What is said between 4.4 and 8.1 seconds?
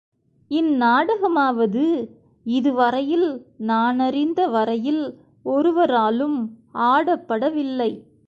வரையில் ஒருவராலும் ஆடப்படவில்லை.